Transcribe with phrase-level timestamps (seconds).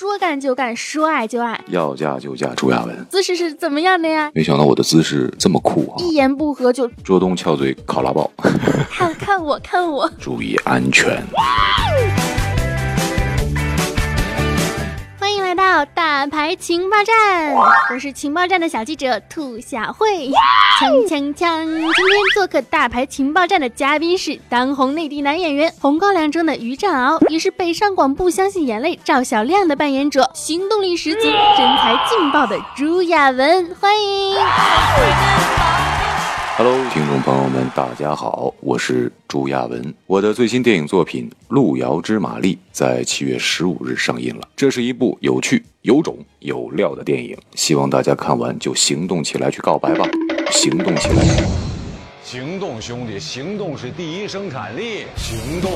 [0.00, 3.06] 说干就干，说爱就爱，要嫁就嫁朱亚文。
[3.10, 4.30] 姿势是怎么样的呀？
[4.34, 6.00] 没想到我的姿势这么酷啊！
[6.02, 8.30] 一言不合就捉东翘嘴考拉爆，
[8.90, 11.22] 看看我，看我， 注意安全。
[15.70, 20.28] 到大牌情报站，我是情报站的小记者兔小慧。
[20.80, 21.32] 锵锵锵！
[21.32, 21.94] 今天
[22.34, 31.30] 做客大牌情报站的嘉宾是当红内地男演员《红高粱》中的于占鳌，也是北上广不相信眼泪赵小亮的扮演者，行动力十足、身
[31.76, 34.34] 材劲爆的朱亚文，欢迎。
[36.56, 39.94] Hello，听众朋友们，大家好，我是朱亚文。
[40.06, 44.48] 我的最新电影作品《路遥知马力》在七月十五日上映了。
[44.56, 50.08] 这是一部有趣、有种、有料的电影，希望大家看完就行动起来去告白吧！
[50.50, 51.22] 行动起来！
[52.24, 55.04] 行动，兄弟，行动是第一生产力。
[55.14, 55.72] 行动，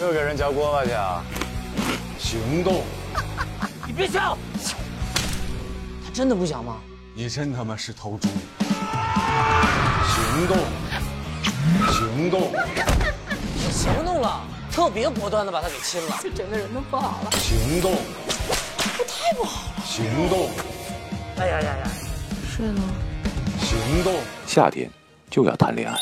[0.00, 1.22] 又给人嚼锅巴去啊！
[2.18, 2.82] 行动，
[3.86, 4.36] 你别笑，
[6.04, 6.78] 他真的不想吗？
[7.14, 8.28] 你真他妈是头猪！
[10.38, 10.56] 行动，
[11.90, 17.30] 行动，我行动了，特别果断的把他给亲了，这整个人都不好了。
[17.32, 17.96] 行动，
[18.96, 19.84] 这太不好了。
[19.84, 20.48] 行动，
[21.38, 21.90] 哎呀呀呀，
[22.56, 22.80] 睡了。
[23.60, 24.14] 行动，
[24.46, 24.88] 夏天
[25.28, 25.98] 就要谈恋爱。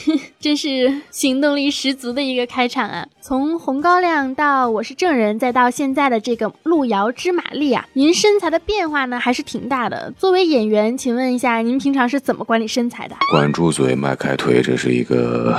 [0.40, 3.06] 真是行动力十足的一个开场啊！
[3.20, 10.12] 从红高粱到我是证人，再到现在的这个路遥知马力啊，您身材的变化呢还是挺大的。
[10.18, 13.16] 作为演员，请问一下，您平常是怎么管理身材的？
[13.30, 15.56] 管住嘴，迈开腿，这是一个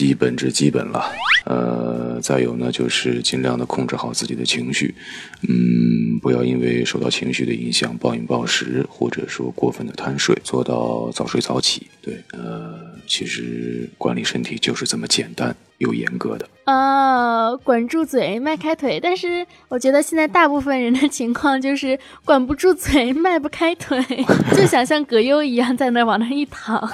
[0.00, 1.12] 基本之基本了。
[1.44, 4.94] 呃，再有呢，就是尽量的控制好自己的情绪，
[5.46, 11.86] 嗯，不要因为受到情绪的影响暴饮暴食，或者说过分的贪睡，做到早睡早起。
[12.00, 16.48] 对，呃，其实管理身体就是这么简单又严格的。
[16.64, 18.98] 呃，管住嘴，迈开腿。
[18.98, 24.02] 但是我觉得现在大部分人的情况就是管不住嘴，迈不开腿，
[24.54, 26.90] 就想像葛优一样在那往那一躺。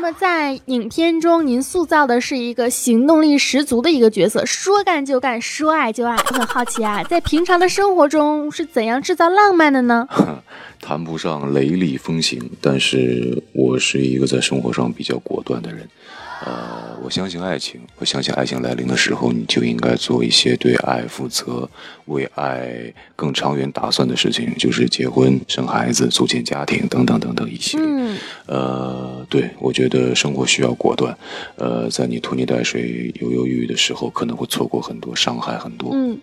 [0.00, 6.14] 么在影片中，您塑造的是一个行动力十足的一个角色，说干就干，说爱就爱。
[6.14, 10.06] 我很好奇啊，在平常的生活中是怎样制造浪漫的呢？
[10.80, 15.88] 谈不上雷厉风行，但是我是一个在生活上比较果断的人。
[16.44, 21.68] 呃，我相信爱情，我相信爱情来临的时候，你就应该做一些对爱负责、
[22.06, 27.86] 为爱更长远打算的事情，就是结婚、生孩子、组建家庭等等等等一系列。
[27.88, 28.16] 嗯，
[28.46, 31.16] 呃，对，我觉得生活需要果断。
[31.56, 35.90] 呃，在你拖泥带水、犹犹豫豫的时候，可能会错过很多，伤害很多。
[35.92, 36.16] 嗯，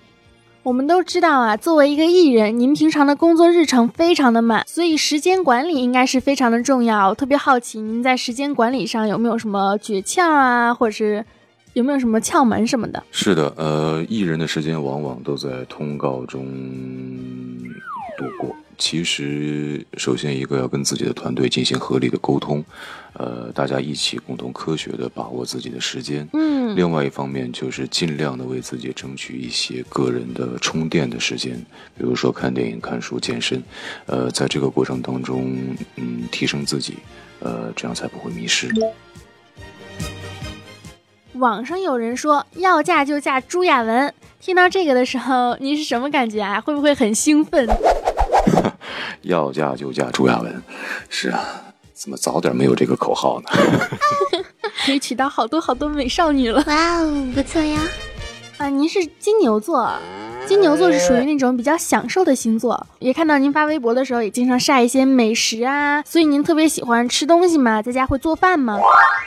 [0.65, 7.09] 我们都知道啊，作为一个艺人，您平常的工作日程非常的满，所以时间管理应该是非常的重要。
[7.09, 11.23] 我特别好奇，您在时间管理上有没有什么诀窍啊，或者是
[11.73, 13.03] 有没有什么窍门什么的？
[13.11, 16.43] 是的，呃，艺人的时间往往都在通告中
[18.17, 18.55] 度过。
[18.77, 22.61] 其实，首先一个要跟自己的团队进行合理的沟通，
[23.13, 26.27] 呃，大家一起共同科学的把握自己的时间。
[26.33, 31.53] 嗯，另外一方面就是尽量的为自己争取一些个人的充电的时间，
[31.97, 33.63] 比如说看电影、看书、健身，
[34.07, 35.55] 呃，在这个过程当中，
[35.95, 36.97] 嗯，提升自己，
[37.39, 38.69] 呃，这样才不会迷失。
[41.35, 46.59] 网上有人说要嫁就嫁朱亚文，听到这个的时候，您是什么感觉啊？
[46.59, 47.65] 会不会很兴奋？
[49.23, 50.61] 要嫁就嫁朱亚文，
[51.09, 53.49] 是啊，怎么早点没有这个口号呢？
[54.85, 56.63] 可以娶到好多好多美少女了。
[56.67, 57.81] 哇哦，不错呀！
[58.57, 59.91] 啊，您是金牛座，
[60.45, 62.85] 金牛座是属于那种比较享受的星座。
[62.99, 67.81] 也看到您发微博的时候，也经常晒一些美食啊，所以您特别喜欢吃东西吗？
[67.81, 68.79] 在家会做饭吗？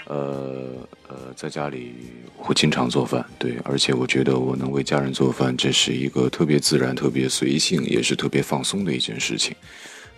[0.06, 0.64] 呃
[1.08, 1.92] 呃，在家里
[2.36, 9.56] 会经常做饭，对，而且我觉得我能为家人做饭，这是一个特别自然、特别随性，也是特别放松的一件事情。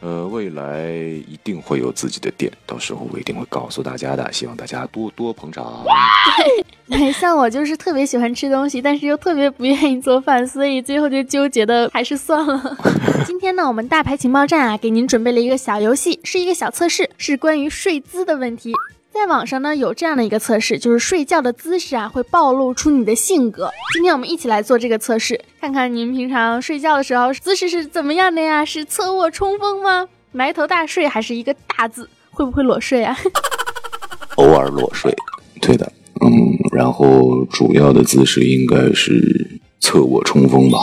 [0.00, 5.84] 呃，未来一定会有自己的店，到时候我一定会告诉大家的，希望大家多多捧场。
[6.88, 12.76] 对，像我就是特别喜欢吃东西，但是又特别不愿意做饭，所以最后就纠结的还是算了。
[13.26, 18.72] 今天呢，我们大牌情报站啊，给您准备了一个小游戏，是一个小测试，是关于睡姿的问题。
[19.20, 23.70] 在网上呢有这样的一个测试，就是睡觉的姿势啊会暴露出你的性格。
[23.92, 28.64] 今天我们一起来做这个测试，看看您平常睡觉的时候姿势是怎么样的呀？
[28.64, 30.08] 是侧卧冲锋吗？
[30.32, 32.08] 埋头大睡还是一个大字？
[32.30, 33.14] 会不会裸睡啊？
[34.36, 35.14] 偶尔裸睡，
[35.60, 36.30] 对的，嗯，
[36.72, 40.78] 然后主要的姿势应该是侧卧冲锋吧。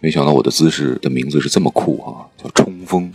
[0.00, 3.10] 没想到我的姿势的名字是这么酷啊，叫冲锋。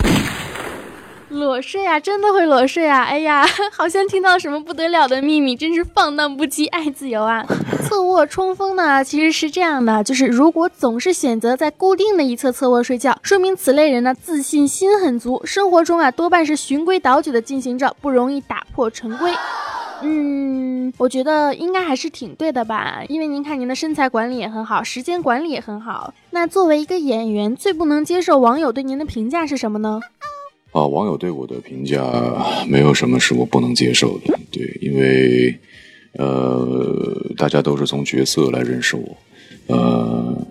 [1.47, 3.03] 裸睡啊，真的会裸睡啊！
[3.03, 7.45] 哎呀， 好像听到什么不得了的秘密，真是放荡不羁，爱自由啊！
[7.87, 19.31] 侧卧冲锋呢，其实是这样的，就是如果总是选择在固定的一侧侧卧睡觉，说明此类人呢自信心很足，生活中啊多半是循规蹈矩的进行着，不容易打破陈规。
[20.03, 26.13] 嗯，我觉得应该还是挺对的吧，因为您看您的身材管理也很好，时间管理也很好。
[26.31, 30.01] 那作为一个演员，最不能接受网友对您的评价是什么呢？
[30.71, 32.03] 啊，网友对我的评价
[32.67, 35.57] 没有什么是我不能接受的，对，因为
[36.13, 39.17] 呃，大家都是从角色来认识我，
[39.67, 40.47] 呃，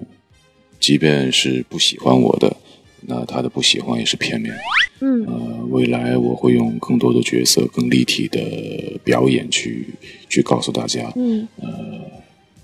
[0.80, 2.56] 即便是不喜欢我的，
[3.02, 4.52] 那他的不喜欢也是片面。
[5.00, 9.86] 嗯，呃，未来我会用更多的角色、更立体的表演去
[10.28, 11.68] 去告诉大家，嗯，呃，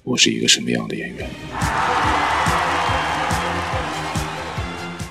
[0.02, 1.28] 我是一个什么样的演员。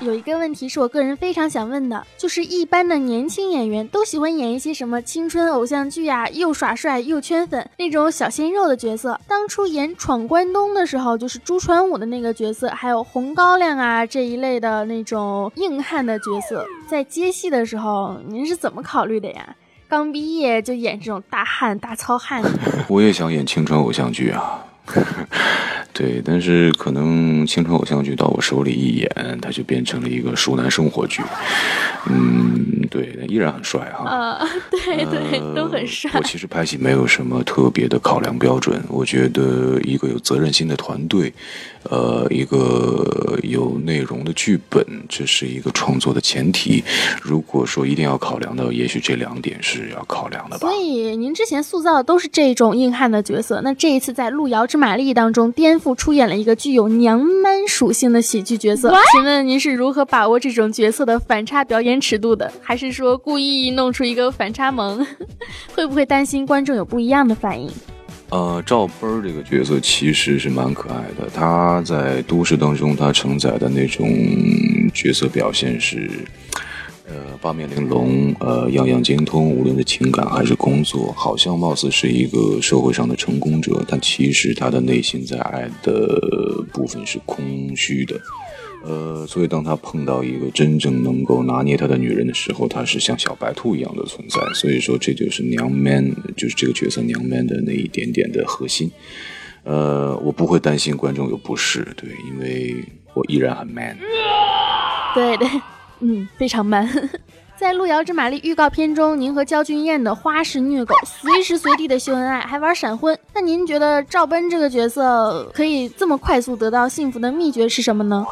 [0.04, 9.20] 有一个问题是我个人非常想问的，就是一般的年轻演员都喜欢演一些什么青春偶像剧啊，又耍帅又圈粉那种小鲜肉的角色。
[9.28, 19.54] 当初演《闯关东》的时候，就是朱传武的那个角色，还有红高粱啊这一类的那种硬汉的角色，在接戏的时候，您是怎么考虑的呀？
[19.88, 22.42] 刚毕业就演这种大汉大糙汉，
[22.88, 24.64] 我也想演青春偶像剧啊。
[25.92, 31.22] 对，但是可能青春偶像剧到我手里一演，它就变成了一个熟男生活剧。
[32.06, 34.08] 嗯，对，依然很帅哈。
[34.08, 36.10] 啊，对 对，呃都很帅。
[36.14, 41.32] 我其实拍戏没有什么特别的考量标准，我觉得一个有责任心的团队，
[41.84, 46.82] 呃，一个有内容的剧本，这是一个创作的前提。
[47.22, 50.74] 如果说一定要考量的，也许这两点是要考量的吧所。
[50.74, 62.52] 以您之前塑造的都是这种硬汉的角色，那这一次在《路遥知马力》当中颠覆出演了一个具有娘 man 属性的喜剧角色，请问您是如何把握这种角色的反差表演尺度的？
[62.60, 65.04] 还是说故意弄出一个反差萌？
[65.74, 67.70] 会不会担心观众有不一样的反应？
[68.30, 71.28] 呃，赵奔儿这个角色其实是蛮可爱的。
[71.34, 74.08] 他在都市当中，他承载的那种
[74.94, 76.08] 角色表现是，
[77.12, 88.18] 呃，八面玲珑，呃，样样精通，无论是情感还是工作，好像貌似是一个社会上的成功者，但其实他的内心在爱的部分是空虚的。
[88.84, 94.40] 呃，所以当他碰到一个真正能够拿捏他的女人的时候，他是像小白兔一样的存在。
[94.54, 98.90] 所以说，这就是娘 man，就是这个角色娘 man 的那一点点的核心。
[99.64, 102.82] 呃，我不会担心观众有不适，对，因为
[103.12, 103.98] 我依然很 man。
[105.14, 105.46] 对对，
[106.02, 106.88] 嗯，非常 man。
[107.56, 113.16] 在《路遥知马力》预告片中，您和焦俊艳的花式虐狗，随时随地的秀恩爱，还玩闪婚。
[113.32, 118.26] 那您觉得赵奔这个角色可以这么快速得到幸福的秘诀是什么呢？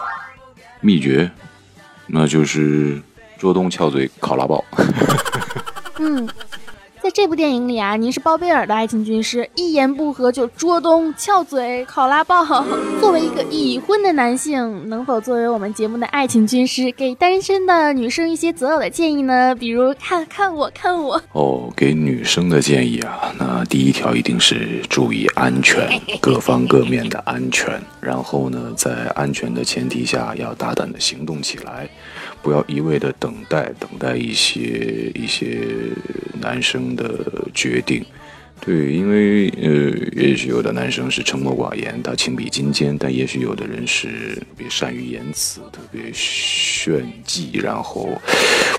[0.81, 1.31] 秘诀，
[2.09, 3.01] 那就是
[3.39, 4.65] 捉东翘嘴考拉爆。
[5.99, 6.29] 嗯，
[7.13, 12.41] 这部电影里啊，您是包贝尔的爱情军师，一言不合就捉东翘嘴考拉爆。
[13.01, 19.55] 作为一个已婚的男性，能否作为我们节目的爱情军师，给单身的女生一些择偶的建议呢？
[19.55, 21.21] 比如看看我，看我。
[21.33, 27.81] 哦，给女生的建议啊，那第一条一定是注意安全，各方各面的安全。
[28.01, 31.89] 然后呢，在安全的前提下，要大胆的行动起来，
[32.43, 35.67] 不要一味的等待，等待一些一些
[36.41, 38.05] 男生的决定。
[38.63, 48.21] 对，因为呃，也许有的男生是沉默寡言，他情比金坚，但也许有的人是特别善于言辞，特别炫技，然后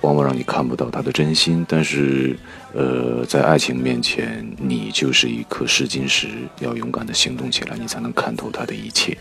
[0.04, 1.66] 往往让你看不到他的真心。
[1.68, 2.38] 但是，
[2.74, 6.28] 呃，在爱情面前，你就是一颗试金石，
[6.60, 9.18] 要勇敢的行动起来，你才能看透他的一切。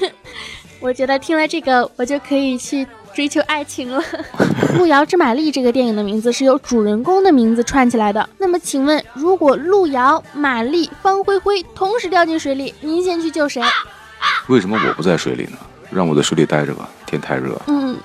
[0.80, 2.86] 我觉得听了这个，我就可以去
[3.18, 4.00] 追求爱情了。
[4.78, 8.28] 《路遥知马力》这个电影的名字是由主人公的名字串起来的。
[8.38, 13.60] 那么，请问，如果路遥、马力、方辉辉同时掉进水里，您先去救谁？
[14.46, 15.58] 为什么我不在水里呢？
[15.90, 17.60] 让我在水里待着吧，天太热。
[17.66, 17.98] 嗯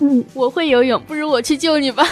[0.00, 2.04] 嗯，我会游泳，不如我去救你吧。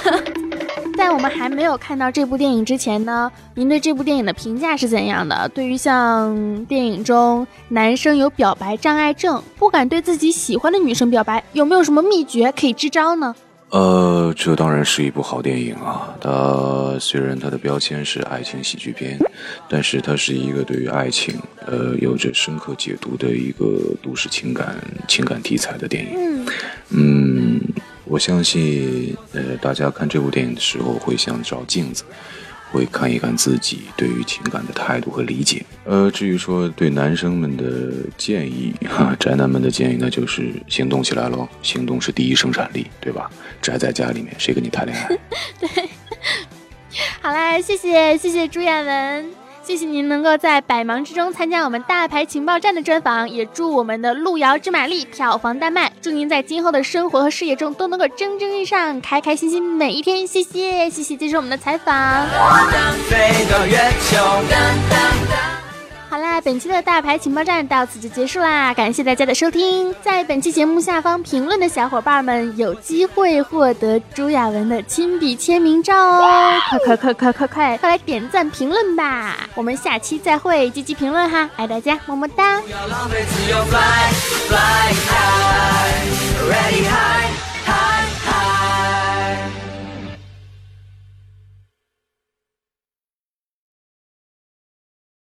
[1.00, 5.50] 在我们还没有看到这部电影之前呢，您对这部电影的评价是怎样的？
[5.54, 13.34] 对于像电影中男生有表白障碍症，不敢对自己喜欢的女生表白，有没有什么秘诀可以支招呢？
[13.70, 16.14] 呃，这当然是一部好电影啊。
[16.20, 19.16] 它虽然它的标签是爱情喜剧片，
[19.70, 21.34] 但是它是一个对于爱情，
[21.66, 23.64] 呃，有着深刻解读的一个
[24.02, 24.76] 都市情感
[25.08, 26.10] 情感题材的电影。
[26.14, 26.46] 嗯
[26.92, 27.59] 嗯，
[28.10, 32.02] 我相信，呃，大家看这部电影的时候会像照镜子，
[32.72, 35.64] 会看一看自己对于情感的态度和理解。
[35.84, 43.30] 呃，至于说对男生们的建议，哈，宅男们的建议那，就是行动起来喽，行动是第一生产力，对吧？
[43.62, 45.16] 宅在家里面，谁跟你谈恋爱？
[45.60, 45.88] 对，
[47.22, 49.49] 好啦，谢谢谢谢朱亚文。
[49.62, 60.26] 谢谢您能够在百忙之中参加我们大牌情报站的专访，也祝我们的路遥知马力票房大卖，祝您在今后的生活和事业中都能够蒸蒸日上，开开心心每一天。
[60.26, 62.26] 谢谢，谢谢接受我们的采访。
[66.10, 69.94] 好啦，本期的大牌情报站到此就结束啦，感谢大家的收听。
[70.02, 76.58] 在本期节目下方评论的小伙伴们有机会获得朱亚文的亲笔签名照哦！
[76.68, 79.48] 快快快快快快，快来点赞评论吧！
[79.54, 82.60] 我们下期再会，积极评论哈，爱大家，么么哒。
[82.60, 84.10] 不要浪费自由 fly
[84.48, 84.90] fly